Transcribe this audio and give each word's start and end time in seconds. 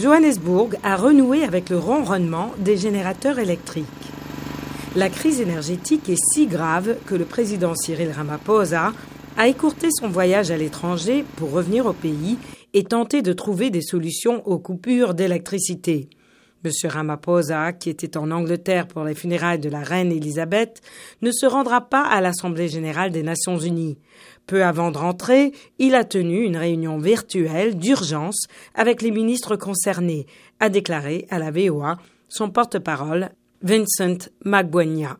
Johannesburg 0.00 0.76
a 0.82 0.96
renoué 0.96 1.44
avec 1.44 1.68
le 1.68 1.76
ronronnement 1.76 2.52
des 2.58 2.78
générateurs 2.78 3.38
électriques. 3.38 3.84
La 4.96 5.10
crise 5.10 5.42
énergétique 5.42 6.08
est 6.08 6.22
si 6.32 6.46
grave 6.46 6.96
que 7.04 7.14
le 7.14 7.26
président 7.26 7.74
Cyril 7.74 8.10
Ramaphosa 8.10 8.94
a 9.36 9.48
écourté 9.48 9.88
son 9.90 10.08
voyage 10.08 10.50
à 10.50 10.56
l'étranger 10.56 11.24
pour 11.36 11.50
revenir 11.50 11.84
au 11.84 11.92
pays 11.92 12.38
et 12.72 12.84
tenter 12.84 13.20
de 13.20 13.34
trouver 13.34 13.68
des 13.68 13.82
solutions 13.82 14.42
aux 14.46 14.58
coupures 14.58 15.12
d'électricité. 15.12 16.08
M. 16.64 16.70
Ramaphosa, 16.84 17.72
qui 17.72 17.90
était 17.90 18.16
en 18.16 18.30
Angleterre 18.30 18.86
pour 18.86 19.04
les 19.04 19.14
funérailles 19.14 19.58
de 19.58 19.70
la 19.70 19.80
reine 19.80 20.12
Elisabeth, 20.12 20.80
ne 21.22 21.32
se 21.32 21.46
rendra 21.46 21.88
pas 21.88 22.02
à 22.02 22.20
l'Assemblée 22.20 22.68
générale 22.68 23.10
des 23.10 23.22
Nations 23.22 23.58
unies. 23.58 23.98
Peu 24.46 24.64
avant 24.64 24.90
de 24.90 24.98
rentrer, 24.98 25.52
il 25.78 25.94
a 25.94 26.04
tenu 26.04 26.44
une 26.44 26.56
réunion 26.56 26.98
virtuelle 26.98 27.76
d'urgence 27.76 28.46
avec 28.74 29.00
les 29.00 29.10
ministres 29.10 29.56
concernés, 29.56 30.26
a 30.58 30.68
déclaré 30.68 31.26
à 31.30 31.38
la 31.38 31.50
VOA 31.50 31.98
son 32.28 32.50
porte-parole 32.50 33.30
Vincent 33.62 34.28
Magboigna. 34.44 35.18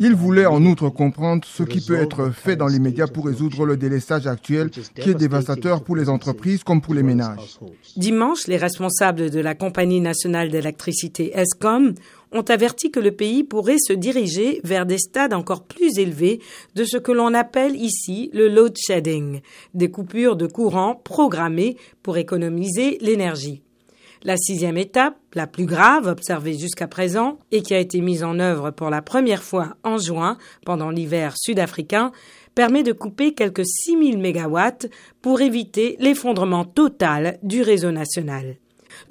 Il 0.00 0.14
voulait 0.14 0.46
en 0.46 0.64
outre 0.64 0.88
comprendre 0.88 1.44
ce 1.44 1.62
qui 1.62 1.80
peut 1.80 1.96
être 1.96 2.30
fait 2.30 2.56
dans 2.56 2.66
l'immédiat 2.66 3.06
pour 3.06 3.26
résoudre 3.26 3.66
le 3.66 3.76
délestage 3.76 4.26
actuel 4.26 4.70
qui 4.70 5.10
est 5.10 5.14
dévastateur 5.14 5.82
pour 5.82 5.96
les 5.96 6.08
entreprises 6.08 6.64
comme 6.64 6.80
pour 6.80 6.94
les 6.94 7.02
ménages. 7.02 7.58
Dimanche, 7.96 8.46
les 8.46 8.56
responsables 8.56 9.30
de 9.30 9.40
la 9.40 9.54
Compagnie 9.54 10.00
nationale 10.00 10.50
d'électricité 10.50 11.32
ESCOM 11.34 11.94
ont 12.32 12.42
averti 12.42 12.90
que 12.90 13.00
le 13.00 13.12
pays 13.12 13.44
pourrait 13.44 13.78
se 13.78 13.92
diriger 13.92 14.60
vers 14.64 14.86
des 14.86 14.98
stades 14.98 15.32
encore 15.32 15.64
plus 15.64 15.98
élevés 15.98 16.40
de 16.74 16.84
ce 16.84 16.96
que 16.96 17.12
l'on 17.12 17.32
appelle 17.32 17.76
ici 17.76 18.30
le 18.32 18.48
load 18.48 18.76
shedding, 18.76 19.40
des 19.72 19.90
coupures 19.90 20.36
de 20.36 20.46
courant 20.46 21.00
programmées 21.02 21.76
pour 22.02 22.16
économiser 22.16 22.98
l'énergie. 23.00 23.63
La 24.26 24.38
sixième 24.38 24.78
étape, 24.78 25.18
la 25.34 25.46
plus 25.46 25.66
grave 25.66 26.06
observée 26.06 26.56
jusqu'à 26.56 26.88
présent 26.88 27.38
et 27.52 27.60
qui 27.60 27.74
a 27.74 27.78
été 27.78 28.00
mise 28.00 28.24
en 28.24 28.38
œuvre 28.38 28.70
pour 28.70 28.88
la 28.88 29.02
première 29.02 29.42
fois 29.42 29.76
en 29.84 29.98
juin 29.98 30.38
pendant 30.64 30.88
l'hiver 30.88 31.34
sud-africain, 31.36 32.10
permet 32.54 32.82
de 32.82 32.92
couper 32.92 33.34
quelques 33.34 33.66
6000 33.66 34.16
mégawatts 34.16 34.86
pour 35.20 35.42
éviter 35.42 35.96
l'effondrement 36.00 36.64
total 36.64 37.38
du 37.42 37.60
réseau 37.60 37.90
national. 37.90 38.56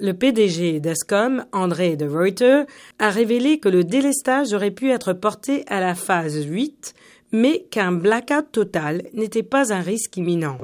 Le 0.00 0.14
PDG 0.14 0.80
d'ESCOM, 0.80 1.44
André 1.52 1.94
de 1.94 2.06
Reuter, 2.08 2.64
a 2.98 3.10
révélé 3.10 3.60
que 3.60 3.68
le 3.68 3.84
délestage 3.84 4.52
aurait 4.52 4.72
pu 4.72 4.90
être 4.90 5.12
porté 5.12 5.64
à 5.68 5.78
la 5.78 5.94
phase 5.94 6.44
8 6.44 6.92
mais 7.34 7.66
qu'un 7.68 7.90
blackout 7.90 8.52
total 8.52 9.02
n'était 9.12 9.42
pas 9.42 9.74
un 9.74 9.80
risque 9.80 10.16
imminent. 10.16 10.56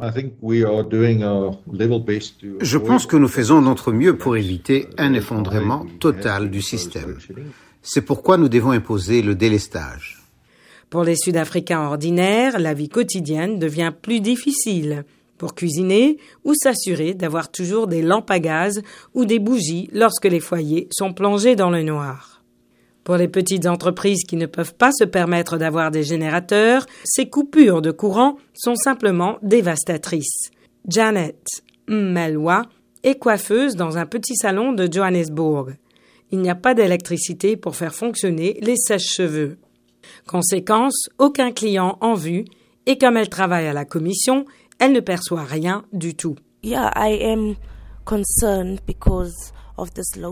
Je 2.61 2.79
pense 2.79 3.07
que 3.07 3.17
nous 3.17 3.29
faisons 3.29 3.61
notre 3.61 3.91
mieux 3.91 4.17
pour 4.17 4.37
éviter 4.37 4.87
un 4.97 5.13
effondrement 5.13 5.85
total 5.99 6.49
du 6.49 6.63
système. 6.63 7.19
C'est 7.83 8.03
pourquoi 8.03 8.37
nous 8.37 8.49
devons 8.49 8.71
imposer 8.71 9.21
le 9.21 9.35
délestage. 9.35 10.23
Pour 10.91 11.03
les 11.03 11.17
Sud-Africains 11.17 11.81
ordinaires, 11.81 12.61
la 12.61 12.73
vie 12.73 12.89
quotidienne 12.89 13.59
devient 13.59 13.93
plus 14.01 14.21
difficile 14.21 15.05
pour 15.39 15.57
cuisiner 15.57 16.19
ou 16.45 16.55
s'assurer 16.55 17.15
d'avoir 17.15 17.51
toujours 17.51 17.89
des 17.89 18.03
lampes 18.03 18.31
à 18.31 18.39
gaz 18.39 18.81
ou 19.15 19.25
des 19.25 19.41
bougies 19.41 19.91
lorsque 19.93 20.27
les 20.27 20.41
foyers 20.41 20.87
sont 20.93 21.13
plongés 21.15 21.57
dans 21.57 21.71
le 21.71 21.83
noir. 21.83 22.40
Pour 23.05 23.17
les 23.17 23.29
petites 23.29 23.67
entreprises 23.67 24.25
qui 24.25 24.37
ne 24.37 24.47
peuvent 24.47 24.75
pas 24.75 24.93
se 24.93 25.05
permettre 25.05 25.57
d'avoir 25.57 25.91
des 25.91 26.03
générateurs, 26.03 26.87
ces 27.05 27.29
coupures 27.29 27.83
de 27.83 27.91
courant 27.91 28.37
sont 28.55 28.75
simplement 28.77 29.39
dévastatrices. 29.43 30.51
Janet 30.87 31.63
Melwa 31.89 32.63
est 33.03 33.19
coiffeuse 33.19 33.77
dans 33.77 33.97
un 33.97 34.07
petit 34.07 34.37
salon 34.37 34.73
de 34.73 34.89
Johannesburg. 34.91 35.73
Il 36.31 36.41
n'y 36.41 36.51
a 36.51 36.55
pas 36.55 36.75
d'électricité 36.75 37.57
pour 37.57 37.75
faire 37.75 37.95
fonctionner 37.95 38.59
les 38.61 38.77
sèches-cheveux. 38.77 39.59
Conséquence, 40.27 41.09
aucun 41.19 41.53
client 41.53 41.99
en 42.01 42.15
vue, 42.15 42.45
et 42.87 42.99
comme 42.99 43.17
elle 43.17 43.29
travaille 43.29 43.67
à 43.67 43.73
la 43.73 43.85
commission, 43.85 44.45
elle 44.79 44.93
ne 44.93 45.01
perçoit 45.01 45.45
rien 45.45 45.85
du 45.93 46.15
tout. 46.15 46.37
Yeah, 46.63 46.93
I 46.95 47.19
am 47.25 47.57
concerned 48.05 48.81
because 48.87 49.53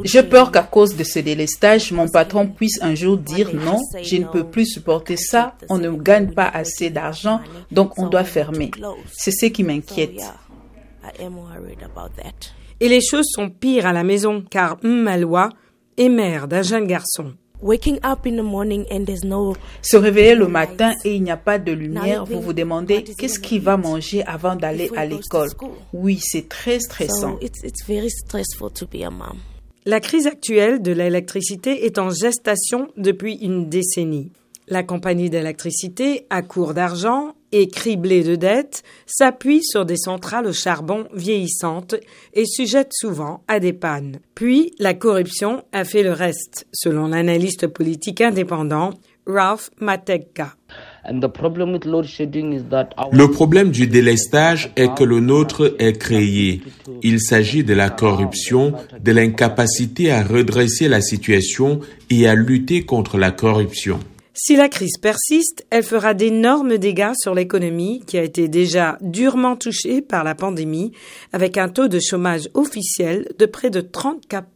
j'ai 0.04 0.22
peur 0.22 0.52
qu'à 0.52 0.62
cause 0.62 0.96
de 0.96 1.04
ce 1.04 1.18
délestage, 1.18 1.92
mon 1.92 2.08
patron 2.08 2.46
puisse 2.46 2.80
un 2.82 2.94
jour 2.94 3.16
dire 3.16 3.50
non, 3.54 3.78
je 4.02 4.16
ne 4.16 4.24
peux 4.24 4.44
plus 4.44 4.66
supporter 4.66 5.16
ça, 5.16 5.54
on 5.68 5.78
ne 5.78 5.90
gagne 5.90 6.32
pas 6.32 6.48
assez 6.48 6.90
d'argent, 6.90 7.40
donc 7.70 7.98
on 7.98 8.08
doit 8.08 8.24
fermer. 8.24 8.70
C'est 9.12 9.30
ce 9.30 9.46
qui 9.46 9.64
m'inquiète. 9.64 10.20
Et 12.80 12.88
les 12.88 13.00
choses 13.00 13.26
sont 13.28 13.50
pires 13.50 13.86
à 13.86 13.92
la 13.92 14.04
maison 14.04 14.44
car 14.48 14.76
Mmalwa 14.82 15.50
est 15.96 16.08
mère 16.08 16.46
d'un 16.46 16.62
jeune 16.62 16.86
garçon. 16.86 17.34
Se 19.82 19.96
réveiller 19.96 20.34
le 20.34 20.46
matin 20.48 20.92
et 21.04 21.14
il 21.14 21.22
n'y 21.22 21.30
a 21.30 21.36
pas 21.36 21.58
de 21.58 21.72
lumière, 21.72 22.24
vous 22.24 22.40
vous 22.40 22.52
demandez 22.52 23.02
qu'est-ce 23.02 23.40
qu'il 23.40 23.62
va 23.62 23.76
manger 23.76 24.22
avant 24.24 24.56
d'aller 24.56 24.90
à 24.96 25.04
l'école. 25.04 25.48
Oui, 25.92 26.18
c'est 26.22 26.48
très 26.48 26.78
stressant. 26.80 27.38
La 29.84 30.00
crise 30.00 30.26
actuelle 30.26 30.82
de 30.82 30.92
l'électricité 30.92 31.86
est 31.86 31.98
en 31.98 32.10
gestation 32.10 32.88
depuis 32.96 33.36
une 33.36 33.68
décennie. 33.68 34.30
La 34.68 34.82
compagnie 34.82 35.30
d'électricité, 35.30 36.26
à 36.28 36.42
court 36.42 36.74
d'argent 36.74 37.34
et 37.52 37.68
criblée 37.68 38.22
de 38.22 38.36
dettes, 38.36 38.82
s'appuie 39.06 39.62
sur 39.64 39.84
des 39.84 39.96
centrales 39.96 40.46
au 40.46 40.52
charbon 40.52 41.06
vieillissantes 41.14 41.94
et 42.34 42.44
sujette 42.46 42.92
souvent 42.92 43.42
à 43.48 43.60
des 43.60 43.72
pannes. 43.72 44.18
Puis, 44.34 44.72
la 44.78 44.94
corruption 44.94 45.64
a 45.72 45.84
fait 45.84 46.02
le 46.02 46.12
reste, 46.12 46.66
selon 46.72 47.08
l'analyste 47.08 47.66
politique 47.66 48.20
indépendant 48.20 48.92
Ralph 49.28 49.70
Mateka. 49.78 50.54
Le 51.10 51.26
problème 53.26 53.70
du 53.70 53.86
délestage 53.86 54.72
est 54.76 54.94
que 54.94 55.04
le 55.04 55.20
nôtre 55.20 55.74
est 55.78 55.98
créé. 55.98 56.62
Il 57.02 57.20
s'agit 57.20 57.62
de 57.62 57.74
la 57.74 57.90
corruption, 57.90 58.72
de 58.98 59.12
l'incapacité 59.12 60.10
à 60.10 60.22
redresser 60.22 60.88
la 60.88 61.02
situation 61.02 61.80
et 62.10 62.26
à 62.26 62.34
lutter 62.34 62.84
contre 62.84 63.18
la 63.18 63.30
corruption. 63.30 64.00
Si 64.40 64.54
la 64.54 64.68
crise 64.68 64.98
persiste, 64.98 65.66
elle 65.68 65.82
fera 65.82 66.14
d'énormes 66.14 66.78
dégâts 66.78 67.10
sur 67.20 67.34
l'économie 67.34 68.04
qui 68.06 68.18
a 68.18 68.22
été 68.22 68.46
déjà 68.46 68.96
durement 69.00 69.56
touchée 69.56 70.00
par 70.00 70.22
la 70.22 70.36
pandémie 70.36 70.92
avec 71.32 71.58
un 71.58 71.68
taux 71.68 71.88
de 71.88 71.98
chômage 71.98 72.48
officiel 72.54 73.26
de 73.36 73.46
près 73.46 73.70
de 73.70 73.80
34 73.80 74.46